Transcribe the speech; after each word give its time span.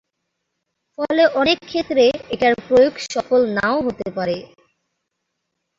ফলে 0.97 1.23
অনেক 1.41 1.57
ক্ষেত্রে 1.65 2.03
এটার 2.33 2.53
প্রয়োগ 2.67 2.93
সফল 3.07 3.41
নাও 3.57 3.77
হতে 3.85 4.07
পারে। 4.17 4.37